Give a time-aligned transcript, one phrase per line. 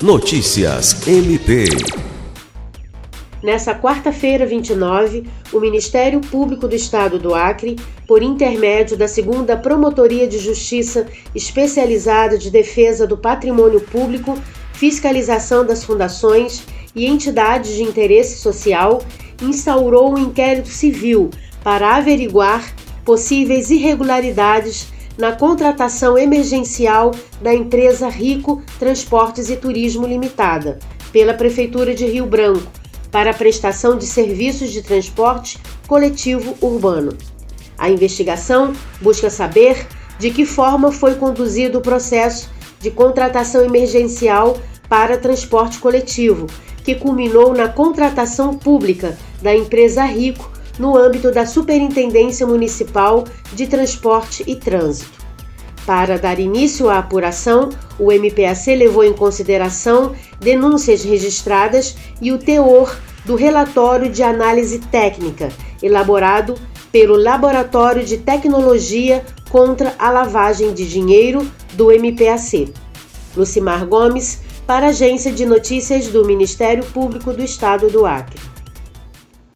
[0.00, 1.64] Notícias MP.
[3.42, 7.74] Nessa quarta-feira, 29, o Ministério Público do Estado do Acre,
[8.06, 14.38] por intermédio da segunda Promotoria de Justiça Especializada de Defesa do Patrimônio Público,
[14.72, 16.62] Fiscalização das Fundações
[16.94, 19.02] e Entidades de Interesse Social,
[19.42, 21.28] instaurou um inquérito civil
[21.64, 22.72] para averiguar
[23.04, 24.86] possíveis irregularidades
[25.18, 27.12] na contratação emergencial
[27.42, 30.78] da empresa Rico Transportes e Turismo Limitada,
[31.12, 32.70] pela Prefeitura de Rio Branco
[33.10, 37.16] para a prestação de serviços de transporte coletivo urbano.
[37.76, 39.86] A investigação busca saber
[40.18, 42.50] de que forma foi conduzido o processo
[42.80, 46.46] de contratação emergencial para transporte coletivo,
[46.84, 54.44] que culminou na contratação pública da empresa Rico no âmbito da Superintendência Municipal de Transporte
[54.46, 55.18] e Trânsito.
[55.84, 62.94] Para dar início à apuração, o MPAC levou em consideração denúncias registradas e o teor
[63.24, 65.48] do relatório de análise técnica,
[65.82, 66.54] elaborado
[66.92, 72.72] pelo Laboratório de Tecnologia contra a Lavagem de Dinheiro do MPAC.
[73.36, 78.38] Lucimar Gomes, para a Agência de Notícias do Ministério Público do Estado do Acre.